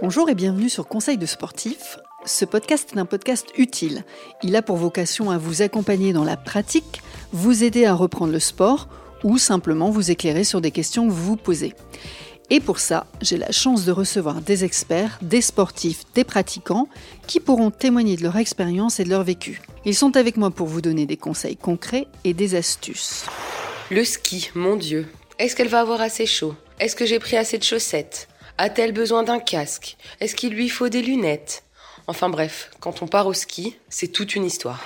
[0.00, 1.98] Bonjour et bienvenue sur Conseil de sportif.
[2.26, 4.04] Ce podcast est un podcast utile.
[4.42, 7.00] Il a pour vocation à vous accompagner dans la pratique,
[7.32, 8.88] vous aider à reprendre le sport
[9.22, 11.74] ou simplement vous éclairer sur des questions que vous vous posez.
[12.50, 16.88] Et pour ça, j'ai la chance de recevoir des experts, des sportifs, des pratiquants
[17.28, 19.62] qui pourront témoigner de leur expérience et de leur vécu.
[19.84, 23.26] Ils sont avec moi pour vous donner des conseils concrets et des astuces.
[23.90, 25.06] Le ski, mon Dieu.
[25.38, 26.54] Est-ce qu'elle va avoir assez chaud?
[26.80, 28.28] Est-ce que j'ai pris assez de chaussettes?
[28.56, 29.96] A-t-elle besoin d'un casque?
[30.20, 31.64] Est-ce qu'il lui faut des lunettes?
[32.06, 34.80] Enfin bref, quand on part au ski, c'est toute une histoire.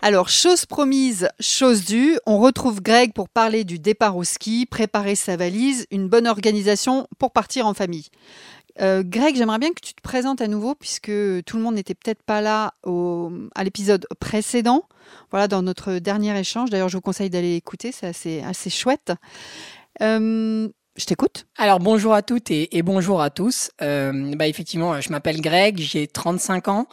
[0.00, 5.14] Alors, chose promise, chose due, on retrouve Greg pour parler du départ au ski, préparer
[5.14, 8.06] sa valise, une bonne organisation pour partir en famille.
[8.80, 11.12] Euh, Greg, j'aimerais bien que tu te présentes à nouveau puisque
[11.44, 14.84] tout le monde n'était peut-être pas là au, à l'épisode précédent.
[15.30, 16.70] Voilà, dans notre dernier échange.
[16.70, 19.12] D'ailleurs, je vous conseille d'aller écouter, c'est assez, assez chouette.
[20.00, 21.46] Euh, je t'écoute.
[21.56, 23.70] Alors bonjour à toutes et, bonjour à tous.
[23.82, 26.86] Euh, bah effectivement, je m'appelle Greg, j'ai 35 ans.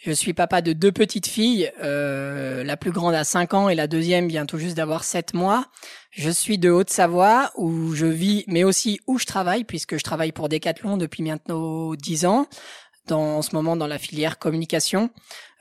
[0.00, 1.72] Je suis papa de deux petites filles.
[1.82, 5.34] Euh, la plus grande a 5 ans et la deuxième vient tout juste d'avoir 7
[5.34, 5.66] mois.
[6.12, 10.30] Je suis de Haute-Savoie où je vis, mais aussi où je travaille, puisque je travaille
[10.30, 12.46] pour Decathlon depuis bientôt 10 ans,
[13.12, 15.10] en ce moment dans la filière communication.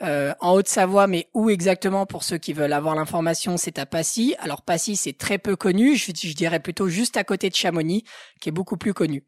[0.02, 4.36] Euh, en Haute-Savoie, mais où exactement pour ceux qui veulent avoir l'information, c'est à Passy.
[4.40, 8.03] Alors Passy, c'est très peu connu, je, dirais plutôt juste à côté de Chamonix,
[8.40, 9.23] qui est beaucoup plus connu.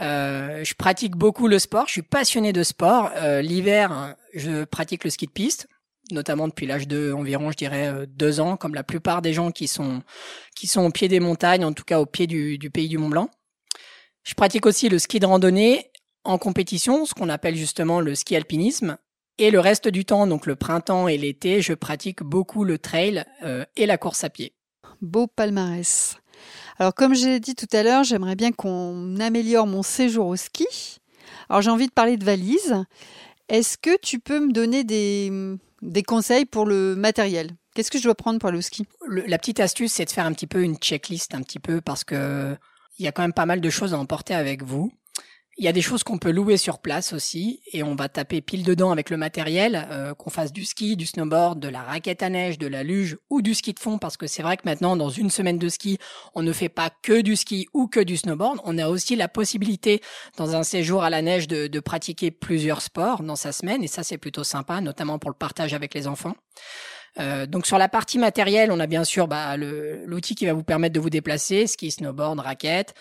[0.00, 1.86] Euh, je pratique beaucoup le sport.
[1.86, 3.10] Je suis passionné de sport.
[3.16, 5.68] Euh, L'hiver, je pratique le ski de piste,
[6.10, 9.68] notamment depuis l'âge de environ, je dirais, deux ans, comme la plupart des gens qui
[9.68, 10.02] sont
[10.56, 12.96] qui sont au pied des montagnes, en tout cas au pied du, du pays du
[12.96, 13.28] Mont Blanc.
[14.22, 15.90] Je pratique aussi le ski de randonnée
[16.24, 18.98] en compétition, ce qu'on appelle justement le ski alpinisme.
[19.38, 23.24] Et le reste du temps, donc le printemps et l'été, je pratique beaucoup le trail
[23.44, 24.52] euh, et la course à pied.
[25.00, 26.16] Beau palmarès.
[26.78, 30.66] Alors comme j'ai dit tout à l'heure, j'aimerais bien qu'on améliore mon séjour au ski.
[31.48, 32.84] Alors j'ai envie de parler de valise.
[33.48, 35.30] Est-ce que tu peux me donner des,
[35.82, 37.52] des conseils pour le matériel?
[37.74, 38.86] Qu'est-ce que je dois prendre pour aller au ski?
[39.06, 41.80] Le- la petite astuce, c'est de faire un petit peu une checklist, un petit peu,
[41.80, 42.56] parce que
[42.98, 44.90] il y a quand même pas mal de choses à emporter avec vous.
[45.60, 48.40] Il y a des choses qu'on peut louer sur place aussi, et on va taper
[48.40, 52.22] pile dedans avec le matériel, euh, qu'on fasse du ski, du snowboard, de la raquette
[52.22, 54.62] à neige, de la luge ou du ski de fond, parce que c'est vrai que
[54.66, 55.98] maintenant, dans une semaine de ski,
[56.36, 58.60] on ne fait pas que du ski ou que du snowboard.
[58.62, 60.00] On a aussi la possibilité,
[60.36, 63.88] dans un séjour à la neige, de, de pratiquer plusieurs sports dans sa semaine, et
[63.88, 66.36] ça c'est plutôt sympa, notamment pour le partage avec les enfants.
[67.18, 70.62] Euh, donc sur la partie matérielle, on a bien sûr bah, l'outil qui va vous
[70.62, 72.94] permettre de vous déplacer, ski, snowboard, raquette,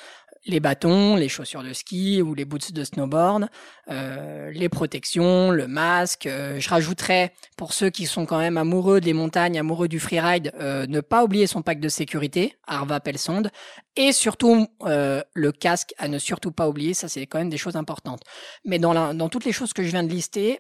[0.48, 3.48] les bâtons, les chaussures de ski ou les boots de snowboard,
[3.90, 6.26] euh, les protections, le masque.
[6.26, 10.54] Euh, je rajouterais pour ceux qui sont quand même amoureux des montagnes, amoureux du freeride,
[10.60, 13.52] euh, ne pas oublier son pack de sécurité, Arva Pelsonde,
[13.96, 16.94] et surtout le casque à ne surtout pas oublier.
[16.94, 18.22] Ça c'est quand même des choses importantes.
[18.64, 20.60] Mais dans, dans toutes les choses que je viens de lister,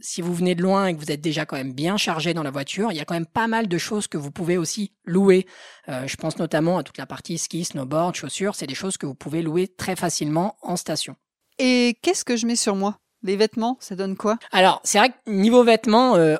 [0.00, 2.44] si vous venez de loin et que vous êtes déjà quand même bien chargé dans
[2.44, 4.92] la voiture, il y a quand même pas mal de choses que vous pouvez aussi
[5.04, 5.46] louer.
[5.88, 8.54] Je pense notamment à toute la partie ski, snowboard, chaussures.
[8.54, 11.16] C'est des choses que vous pouvez louer très facilement en station.
[11.58, 12.98] Et qu'est-ce que je mets sur moi?
[13.24, 14.38] Les vêtements, ça donne quoi?
[14.52, 16.36] Alors, c'est vrai que niveau vêtements, euh,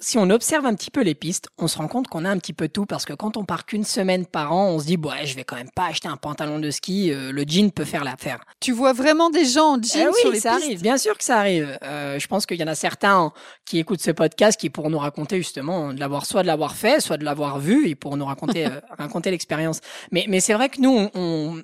[0.00, 2.38] si on observe un petit peu les pistes, on se rend compte qu'on a un
[2.38, 4.96] petit peu tout parce que quand on part qu'une semaine par an, on se dit,
[4.96, 7.84] ouais, je vais quand même pas acheter un pantalon de ski, euh, le jean peut
[7.84, 8.40] faire l'affaire.
[8.60, 10.64] Tu vois vraiment des gens en jean Eh oui, sur les ça pistes?
[10.64, 11.78] arrive, bien sûr que ça arrive.
[11.84, 13.32] Euh, je pense qu'il y en a certains
[13.64, 17.00] qui écoutent ce podcast qui pourront nous raconter justement de l'avoir soit de l'avoir fait,
[17.00, 19.78] soit de l'avoir vu, et pour nous raconter euh, raconter l'expérience.
[20.10, 21.62] Mais mais c'est vrai que nous on, on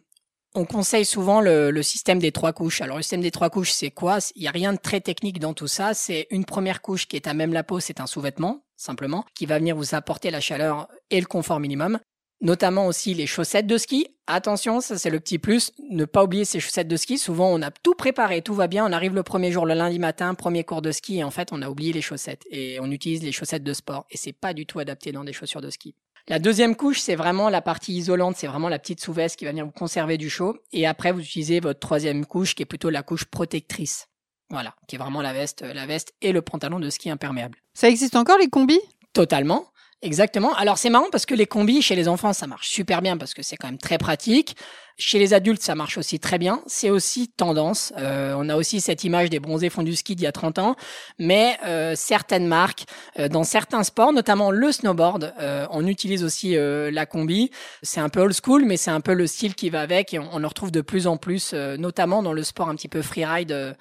[0.54, 2.80] on conseille souvent le, système des trois couches.
[2.80, 4.18] Alors le système des trois couches, c'est quoi?
[4.36, 5.94] Il y a rien de très technique dans tout ça.
[5.94, 9.46] C'est une première couche qui est à même la peau, c'est un sous-vêtement simplement, qui
[9.46, 12.00] va venir vous apporter la chaleur et le confort minimum
[12.42, 14.08] notamment aussi les chaussettes de ski.
[14.26, 17.16] Attention, ça c'est le petit plus, ne pas oublier ces chaussettes de ski.
[17.16, 19.98] Souvent on a tout préparé, tout va bien, on arrive le premier jour, le lundi
[19.98, 22.90] matin, premier cours de ski, et en fait on a oublié les chaussettes et on
[22.90, 25.70] utilise les chaussettes de sport et c'est pas du tout adapté dans des chaussures de
[25.70, 25.94] ski.
[26.28, 29.50] La deuxième couche, c'est vraiment la partie isolante, c'est vraiment la petite sous-veste qui va
[29.50, 30.56] venir vous conserver du chaud.
[30.72, 34.06] Et après, vous utilisez votre troisième couche, qui est plutôt la couche protectrice.
[34.48, 37.58] Voilà, qui est vraiment la veste, la veste et le pantalon de ski imperméable.
[37.74, 38.80] Ça existe encore les combis?
[39.12, 39.66] Totalement.
[40.04, 40.52] Exactement.
[40.54, 43.34] Alors c'est marrant parce que les combis chez les enfants ça marche super bien parce
[43.34, 44.56] que c'est quand même très pratique.
[44.98, 46.60] Chez les adultes ça marche aussi très bien.
[46.66, 47.92] C'est aussi tendance.
[47.98, 50.58] Euh, on a aussi cette image des bronzés fond du ski d'il y a 30
[50.58, 50.74] ans,
[51.20, 52.84] mais euh, certaines marques,
[53.20, 57.50] euh, dans certains sports, notamment le snowboard, euh, on utilise aussi euh, la combi.
[57.82, 60.18] C'est un peu old school, mais c'est un peu le style qui va avec et
[60.18, 62.88] on, on le retrouve de plus en plus, euh, notamment dans le sport un petit
[62.88, 63.72] peu freeride, euh,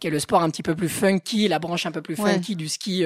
[0.00, 2.32] qui est le sport un petit peu plus funky, la branche un peu plus Ouais.
[2.32, 3.04] funky du ski.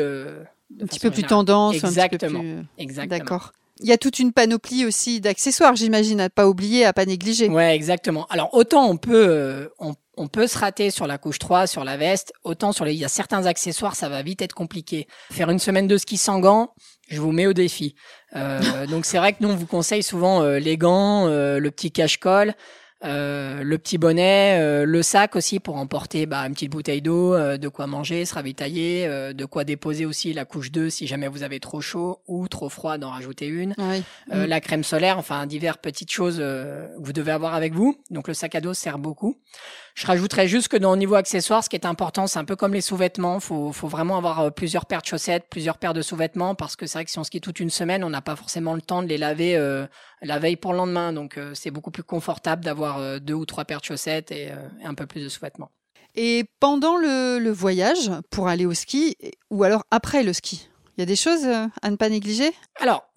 [0.79, 1.29] Euh, Un petit peu plus générale.
[1.29, 2.41] tendance, un petit peu Exactement.
[2.41, 2.63] plus...
[2.79, 3.19] Exactement.
[3.19, 3.53] D'accord.
[3.83, 7.49] Il y a toute une panoplie aussi d'accessoires, j'imagine, à pas oublier, à pas négliger.
[7.49, 8.27] Ouais, exactement.
[8.29, 11.83] Alors autant on peut, euh, on, on peut se rater sur la couche 3, sur
[11.83, 12.35] la veste.
[12.45, 15.07] Autant sur les, il y a certains accessoires, ça va vite être compliqué.
[15.33, 16.75] Faire une semaine de ski sans gants,
[17.09, 17.95] je vous mets au défi.
[18.37, 21.71] Euh, donc c'est vrai que nous on vous conseille souvent euh, les gants, euh, le
[21.71, 22.55] petit cache-colle.
[23.03, 27.35] Euh, le petit bonnet, euh, le sac aussi pour emporter bah, une petite bouteille d'eau,
[27.35, 31.29] euh, de quoi manger, se ravitailler, de quoi déposer aussi la couche 2 si jamais
[31.29, 33.75] vous avez trop chaud ou trop froid d'en rajouter une.
[33.79, 34.03] Oui.
[34.33, 34.49] Euh, Mm.
[34.49, 37.97] La crème solaire, enfin divers petites choses euh, que vous devez avoir avec vous.
[38.11, 39.37] Donc le sac à dos sert beaucoup.
[39.95, 42.57] Je rajouterais juste que dans le niveau accessoire, ce qui est important, c'est un peu
[42.57, 43.41] comme les sous-vêtements.
[43.41, 46.87] Faut, faut vraiment avoir euh, plusieurs paires de chaussettes, plusieurs paires de sous-vêtements, parce que
[46.87, 49.03] c'est vrai que si on skie toute une semaine, on n'a pas forcément le temps
[49.03, 49.87] de les laver euh,
[50.23, 51.13] la veille pour le lendemain.
[51.13, 54.53] Donc euh, c'est beaucoup plus confortable d'avoir euh, deux ou trois paires de chaussettes et,
[54.83, 55.71] et un peu plus de sous-vêtements.
[56.15, 59.17] Et pendant le, le voyage, pour aller au ski,
[59.51, 62.53] ou alors après le ski, il y a des choses à ne pas négliger?
[62.81, 63.10] Alors,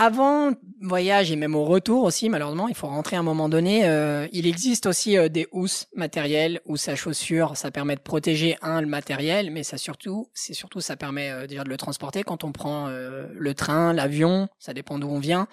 [0.00, 3.50] avant le voyage et même au retour aussi, malheureusement, il faut rentrer à un moment
[3.50, 3.82] donné.
[3.84, 7.54] euh, il existe aussi euh, des housses matérielles, housses à chaussures.
[7.58, 11.46] Ça permet de protéger un le matériel, mais ça surtout, c'est surtout ça permet euh,
[11.46, 14.48] déjà de le transporter quand on prend le train, l'avion.
[14.58, 15.48] Ça dépend d'où on vient.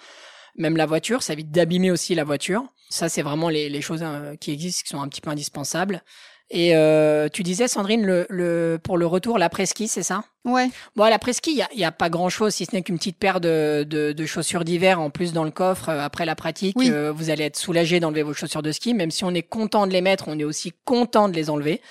[0.56, 2.64] Même la voiture, ça évite d'abîmer aussi la voiture.
[2.88, 4.02] Ça, c'est vraiment les, choses
[4.40, 6.02] qui existent, qui sont un petit peu indispensables.
[6.50, 10.24] Et euh, tu disais, Sandrine, le, le, pour le retour, l'après-ski, c'est ça?
[10.46, 10.70] Ouais.
[10.96, 13.38] Bon, à l'après-ski, il y a, a pas grand-chose, si ce n'est qu'une petite paire
[13.40, 15.90] de, de, de chaussures d'hiver en plus dans le coffre.
[15.90, 16.90] euh, après la pratique, Oui.
[16.90, 18.94] euh, vous allez être soulagé d'enlever vos chaussures de ski.
[18.94, 21.82] Même si on est content de les mettre, on est aussi content de les enlever.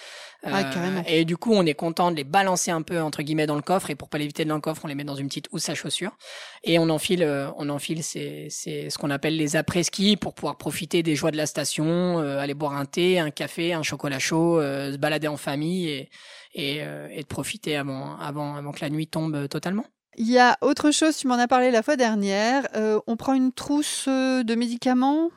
[0.47, 1.03] Euh, Ah, carrément.
[1.07, 3.61] Et du coup, on est content de les balancer un peu entre guillemets dans le
[3.61, 3.89] coffre.
[3.89, 5.75] Et pour pas l'éviter dans le coffre, on les met dans une petite housse à
[5.75, 6.17] chaussures.
[6.63, 11.03] Et on enfile, euh, on enfile c'est ce qu'on appelle les après-ski pour pouvoir profiter
[11.03, 14.59] des joies de la station, euh, aller boire un thé, un café, un chocolat chaud,
[14.59, 16.09] euh, se balader en famille et
[16.53, 19.85] et, euh, et de profiter avant avant avant que la nuit tombe euh, totalement.
[20.17, 22.67] Il y a autre chose, tu m'en as parlé la fois dernière.
[22.75, 25.29] euh, on prend une trousse euh, de médicaments,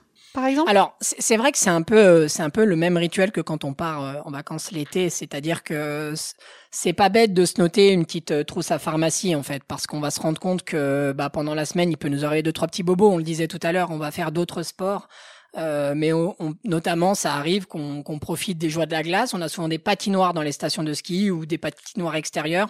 [0.69, 3.41] Alors, c'est vrai que c'est un peu, euh, c'est un peu le même rituel que
[3.41, 6.15] quand on part euh, en vacances l'été, c'est-à-dire que
[6.71, 9.87] c'est pas bête de se noter une petite euh, trousse à pharmacie en fait, parce
[9.89, 12.53] qu'on va se rendre compte que bah, pendant la semaine, il peut nous arriver deux
[12.53, 13.11] trois petits bobos.
[13.11, 15.09] On le disait tout à l'heure, on va faire d'autres sports.
[15.59, 19.35] Euh, mais on- on- notamment, ça arrive qu'on qu'on profite des joies de la glace.
[19.35, 22.69] On a souvent des patinoires dans les stations de ski ou des patinoires extérieures.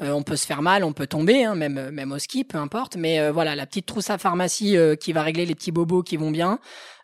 [0.00, 2.56] Euh, on peut se faire mal, on peut tomber, hein, même même au ski, peu
[2.58, 2.96] importe.
[2.96, 6.02] Mais euh, voilà, la petite trousse à pharmacie euh, qui va régler les petits bobos
[6.02, 6.58] qui vont bien.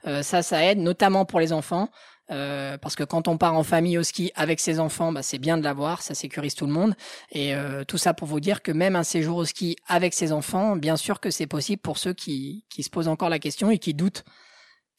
[0.07, 1.91] Euh, ça, ça aide, notamment pour les enfants.
[2.31, 5.39] Euh, parce que quand on part en famille au ski avec ses enfants, bah, c'est
[5.39, 6.95] bien de l'avoir, ça sécurise tout le monde.
[7.33, 10.31] Et euh, tout ça pour vous dire que même un séjour au ski avec ses
[10.33, 13.71] enfants, bien sûr que c'est possible pour ceux qui, qui se posent encore la question
[13.71, 14.25] et qui doutent,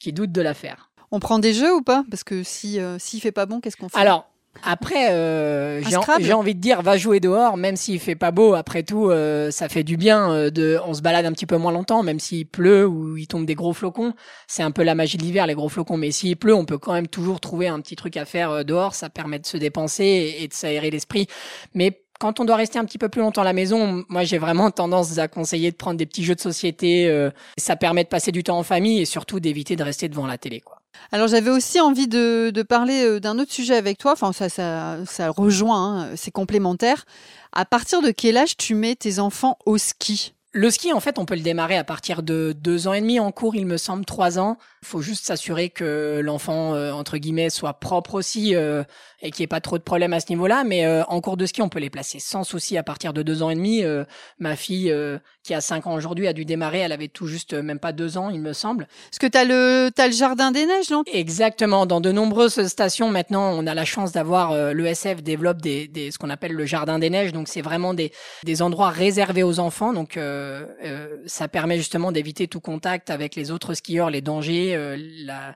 [0.00, 0.90] qui doutent de la faire.
[1.12, 2.04] On prend des jeux ou pas?
[2.10, 3.98] Parce que si euh, s'il fait pas bon, qu'est-ce qu'on fait?
[3.98, 4.26] Alors,
[4.64, 8.54] après, euh, en- j'ai envie de dire, va jouer dehors, même s'il fait pas beau.
[8.54, 10.32] Après tout, euh, ça fait du bien.
[10.32, 13.26] euh, de, on se balade un petit peu moins longtemps, même s'il pleut ou il
[13.28, 14.12] tombe des gros flocons.
[14.48, 15.96] C'est un peu la magie de l'hiver, les gros flocons.
[15.96, 18.62] Mais s'il pleut, on peut quand même toujours trouver un petit truc à faire euh,
[18.64, 18.94] dehors.
[18.94, 21.28] Ça permet de se dépenser et, et de s'aérer l'esprit.
[21.74, 24.38] Mais quand on doit rester un petit peu plus longtemps à la maison, moi j'ai
[24.38, 27.08] vraiment tendance à conseiller de prendre des petits jeux de société.
[27.08, 30.26] euh, ça permet de passer du temps en famille et surtout d'éviter de rester devant
[30.26, 30.60] la télé.
[30.60, 30.82] Quoi.
[31.12, 34.12] Alors j'avais aussi envie de, de parler euh, d'un autre sujet avec toi.
[34.12, 37.06] Enfin, ça, ça, ça rejoint, hein, c'est complémentaire.
[37.52, 40.34] À partir de quel âge tu mets tes enfants au ski?
[40.52, 43.20] Le ski, en fait, on peut le démarrer à partir de deux ans et demi.
[43.20, 44.58] En cours, il me semble trois ans.
[44.82, 48.82] Faut juste s'assurer que l'enfant, euh, entre guillemets, soit propre aussi euh,
[49.20, 50.64] et qu'il n'y ait pas trop de problèmes à ce niveau-là.
[50.64, 53.22] Mais euh, en cours de ski, on peut les placer sans souci à partir de
[53.22, 53.84] deux ans et demi.
[53.84, 54.04] Euh,
[54.38, 56.78] ma fille, euh, qui a cinq ans aujourd'hui, a dû démarrer.
[56.78, 58.86] Elle avait tout juste euh, même pas deux ans, il me semble.
[59.10, 61.02] Parce que t'as le, t'as le jardin des neiges, non?
[61.12, 61.84] Exactement.
[61.84, 66.10] Dans de nombreuses stations maintenant, on a la chance d'avoir euh, l'ESF développe des, des
[66.10, 67.32] ce qu'on appelle le jardin des neiges.
[67.32, 68.12] Donc c'est vraiment des
[68.44, 69.92] des endroits réservés aux enfants.
[69.92, 74.69] Donc euh, euh, ça permet justement d'éviter tout contact avec les autres skieurs, les dangers,
[74.76, 75.54] euh, la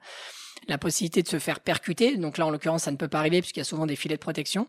[0.66, 2.16] la possibilité de se faire percuter.
[2.16, 4.16] Donc là, en l'occurrence, ça ne peut pas arriver puisqu'il y a souvent des filets
[4.16, 4.68] de protection.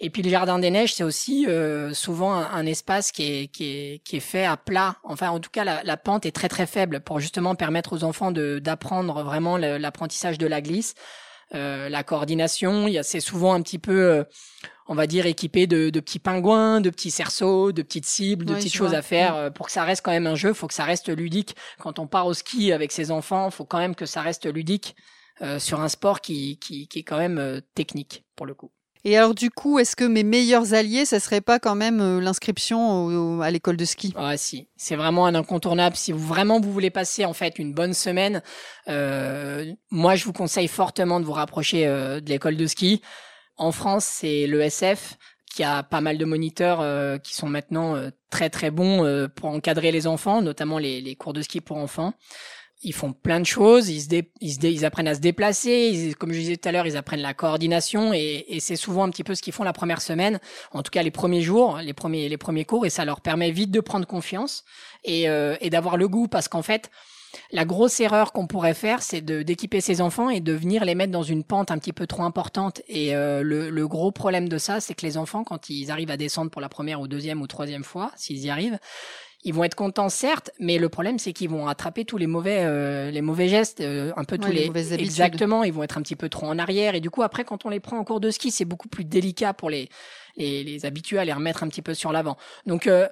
[0.00, 3.48] Et puis le jardin des neiges, c'est aussi euh, souvent un, un espace qui est,
[3.48, 4.96] qui, est, qui est fait à plat.
[5.04, 8.04] Enfin, en tout cas, la, la pente est très très faible pour justement permettre aux
[8.04, 10.94] enfants de d'apprendre vraiment l'apprentissage de la glisse,
[11.54, 12.86] euh, la coordination.
[12.88, 14.24] Il y a c'est souvent un petit peu euh,
[14.86, 18.54] on va dire équipé de, de petits pingouins, de petits cerceaux, de petites cibles, de
[18.54, 18.94] Ouais, petites choses vois.
[18.94, 20.52] à faire euh, pour que ça reste quand même un jeu.
[20.52, 21.56] Faut que ça reste ludique.
[21.78, 24.94] Quand on part au ski avec ses enfants, faut quand même que ça reste ludique
[25.42, 28.70] euh, sur un sport qui, qui, qui est quand même euh, technique pour le coup.
[29.04, 32.20] Et alors du coup, est-ce que mes meilleurs alliés, ça serait pas quand même euh,
[32.20, 34.14] l'inscription à l'école de ski?
[34.16, 35.94] Ah si, c'est vraiment un incontournable.
[35.96, 38.42] Si vous vraiment vous voulez passer en fait une bonne semaine,
[38.88, 43.02] euh, moi je vous conseille fortement de vous rapprocher euh, de l'école de ski.
[43.56, 45.16] En France, c'est l'ESF
[45.54, 49.28] qui a pas mal de moniteurs euh, qui sont maintenant euh, très très bons euh,
[49.28, 52.14] pour encadrer les enfants, notamment les, les cours de ski pour enfants.
[52.84, 56.38] Ils font plein de choses, ils, se ils, ils, apprennent à se déplacer, comme je
[56.38, 59.34] disais tout à l'heure, ils apprennent la coordination et, et c'est souvent un petit peu
[59.34, 60.38] ce qu'ils font la première semaine,
[60.72, 63.50] en tout cas les premiers jours, les premiers, les premiers cours, et ça leur permet
[63.50, 64.64] vite de prendre confiance
[65.04, 66.90] et, euh, et d'avoir le goût parce qu'en fait,
[67.50, 71.12] la grosse erreur qu'on pourrait faire, c'est d'équiper ses enfants et de venir les mettre
[71.12, 72.82] dans une pente un petit peu trop importante.
[72.86, 76.10] Et euh, le, le, gros problème de ça, c'est que les enfants, quand ils arrivent
[76.10, 78.78] à descendre pour la première ou deuxième ou troisième fois, s'ils y arrivent,
[79.44, 82.64] ils vont être contents certes, mais le problème c'est qu'ils vont attraper tous les mauvais
[82.64, 86.02] euh, les mauvais gestes, euh, un peu tous les, les exactement, ils vont être un
[86.02, 88.20] petit peu trop en arrière et du coup après quand on les prend en cours
[88.20, 89.88] de ski, c'est beaucoup plus délicat pour les
[90.36, 92.36] les, les habitués à les remettre un petit peu sur l'avant.
[92.66, 93.06] Donc euh,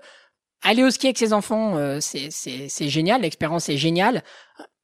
[0.63, 4.23] aller au ski avec ses enfants, c'est c'est c'est génial, l'expérience est géniale.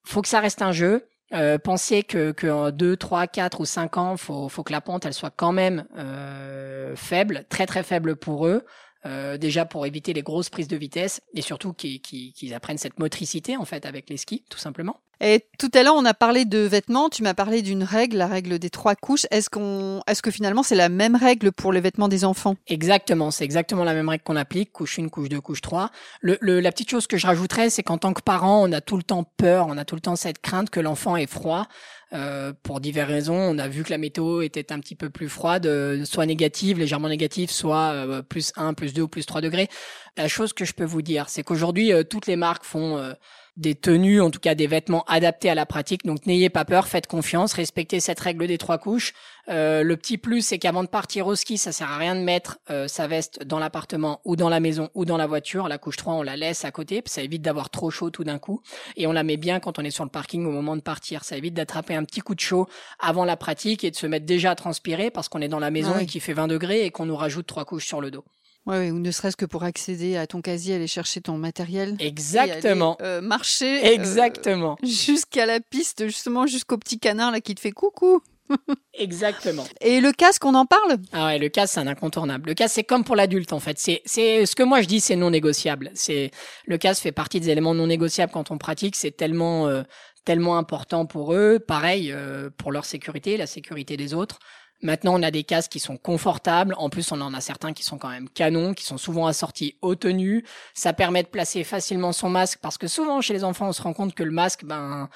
[0.04, 1.08] Faut que ça reste un jeu.
[1.34, 4.80] Euh, pensez que, que en 2, 3, 4 ou 5 ans, faut, faut que la
[4.80, 8.64] pente elle soit quand même euh, faible, très très faible pour eux.
[9.06, 13.56] Euh, déjà pour éviter les grosses prises de vitesse et surtout qu'ils apprennent cette motricité
[13.56, 15.00] en fait avec les skis tout simplement.
[15.20, 18.26] Et tout à l'heure on a parlé de vêtements, tu m'as parlé d'une règle, la
[18.28, 19.26] règle des trois couches.
[19.30, 22.54] Est-ce qu'on, est-ce que finalement c'est la même règle pour les vêtements des enfants?
[22.68, 25.90] Exactement, c'est exactement la même règle qu'on applique, couche 1, couche 2, couche 3.
[26.20, 28.96] Le, la petite chose que je rajouterais, c'est qu'en tant que parent, on a tout
[28.96, 31.66] le temps peur, on a tout le temps cette crainte que l'enfant est froid.
[32.14, 33.36] Euh, pour diverses raisons.
[33.36, 36.78] On a vu que la météo était un petit peu plus froide, euh, soit négative,
[36.78, 39.68] légèrement négative, soit euh, plus 1, plus 2 ou plus 3 degrés.
[40.16, 43.14] La chose que je peux vous dire, c'est qu'aujourd'hui, toutes les marques font
[43.58, 46.06] des tenues, en tout cas des vêtements adaptés à la pratique.
[46.06, 49.12] Donc n'ayez pas peur, faites confiance, respectez cette règle des trois couches.
[49.48, 52.20] Euh, le petit plus, c'est qu'avant de partir au ski, ça sert à rien de
[52.20, 55.68] mettre euh, sa veste dans l'appartement ou dans la maison ou dans la voiture.
[55.68, 58.38] La couche 3, on la laisse à côté, ça évite d'avoir trop chaud tout d'un
[58.38, 58.62] coup.
[58.96, 61.24] Et on la met bien quand on est sur le parking au moment de partir.
[61.24, 62.68] Ça évite d'attraper un petit coup de chaud
[63.00, 65.70] avant la pratique et de se mettre déjà à transpirer parce qu'on est dans la
[65.70, 68.24] maison et qu'il fait 20 degrés et qu'on nous rajoute trois couches sur le dos.
[68.68, 71.96] Ouais, ou ne serait-ce que pour accéder à ton casier, aller chercher ton matériel.
[72.00, 72.98] Exactement.
[73.00, 73.78] Euh, marcher.
[73.82, 74.76] Euh, Exactement.
[74.82, 78.20] jusqu'à la piste, justement, jusqu'au petit canard là qui te fait coucou.
[78.92, 79.64] Exactement.
[79.80, 80.98] Et le casque, on en parle?
[81.14, 82.50] Ah ouais, le casque, c'est un incontournable.
[82.50, 83.78] Le casque, c'est comme pour l'adulte, en fait.
[83.78, 85.90] C'est, c'est ce que moi je dis, c'est non négociable.
[85.94, 86.30] C'est
[86.66, 88.96] le casque fait partie des éléments non négociables quand on pratique.
[88.96, 89.82] C'est tellement, euh,
[90.26, 91.58] tellement important pour eux.
[91.58, 92.14] Pareil
[92.58, 94.38] pour leur sécurité, la sécurité des autres.
[94.82, 96.74] Maintenant, on a des casques qui sont confortables.
[96.78, 99.76] En plus, on en a certains qui sont quand même canons, qui sont souvent assortis
[99.82, 100.44] aux tenues.
[100.74, 103.82] Ça permet de placer facilement son masque parce que souvent chez les enfants, on se
[103.82, 105.08] rend compte que le masque, ben,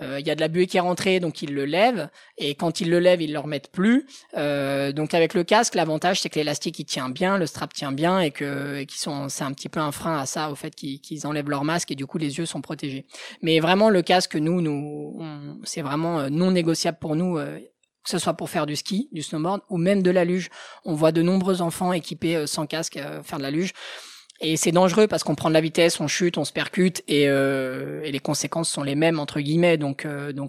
[0.00, 2.08] euh, il y a de la buée qui est rentrée, donc ils le lèvent.
[2.36, 4.06] Et quand ils le lèvent, ils le remettent plus.
[4.36, 7.92] Euh, donc avec le casque, l'avantage c'est que l'élastique il tient bien, le strap tient
[7.92, 10.74] bien et que qu'ils sont, c'est un petit peu un frein à ça, au fait
[10.74, 13.06] qu'ils enlèvent leur masque et du coup les yeux sont protégés.
[13.42, 15.18] Mais vraiment le casque, nous, nous,
[15.64, 17.38] c'est vraiment euh, non négociable pour nous
[18.06, 20.48] que ce soit pour faire du ski, du snowboard ou même de la luge.
[20.84, 23.72] On voit de nombreux enfants équipés euh, sans casque euh, faire de la luge.
[24.40, 27.24] Et c'est dangereux parce qu'on prend de la vitesse, on chute, on se percute et,
[27.26, 29.76] euh, les conséquences sont les mêmes entre guillemets.
[29.76, 30.06] Donc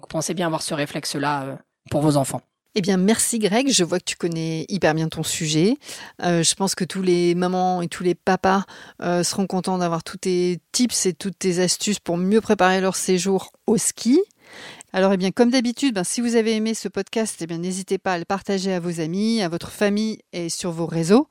[0.08, 1.58] pensez bien avoir ce réflexe-là
[1.90, 2.42] pour vos enfants.
[2.74, 3.72] Eh bien, merci Greg.
[3.72, 5.78] Je vois que tu connais hyper bien ton sujet.
[6.20, 8.64] je pense que tous les mamans et tous les papas
[9.00, 13.52] seront contents d'avoir tous tes tips et toutes tes astuces pour mieux préparer leur séjour
[13.66, 14.20] au ski.
[14.98, 17.98] Alors, eh bien, comme d'habitude, ben, si vous avez aimé ce podcast, eh bien, n'hésitez
[17.98, 21.28] pas à le partager à vos amis, à votre famille et sur vos réseaux.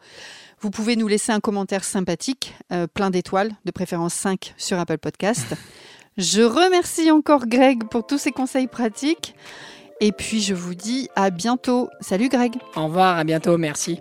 [0.62, 5.00] Vous pouvez nous laisser un commentaire sympathique, euh, plein d'étoiles, de préférence 5 sur Apple
[5.00, 5.54] Podcast.
[6.18, 9.36] Je remercie encore Greg pour tous ses conseils pratiques.
[10.00, 11.90] Et puis, je vous dis à bientôt.
[12.00, 12.54] Salut Greg.
[12.78, 14.00] Au revoir, à bientôt, merci.